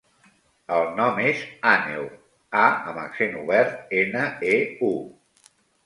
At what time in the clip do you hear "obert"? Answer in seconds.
3.45-3.79